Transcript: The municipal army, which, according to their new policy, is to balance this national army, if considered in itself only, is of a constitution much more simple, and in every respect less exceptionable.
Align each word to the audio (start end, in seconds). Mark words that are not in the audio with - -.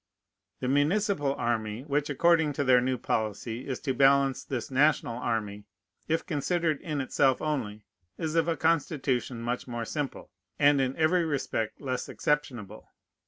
The 0.61 0.67
municipal 0.67 1.35
army, 1.35 1.83
which, 1.83 2.09
according 2.09 2.53
to 2.53 2.63
their 2.63 2.81
new 2.81 2.97
policy, 2.97 3.67
is 3.67 3.79
to 3.81 3.93
balance 3.93 4.43
this 4.43 4.71
national 4.71 5.17
army, 5.19 5.65
if 6.07 6.25
considered 6.25 6.81
in 6.81 7.01
itself 7.01 7.39
only, 7.39 7.85
is 8.17 8.33
of 8.33 8.47
a 8.47 8.57
constitution 8.57 9.41
much 9.43 9.67
more 9.67 9.85
simple, 9.85 10.31
and 10.57 10.81
in 10.81 10.95
every 10.97 11.23
respect 11.23 11.79
less 11.79 12.09
exceptionable. 12.09 12.87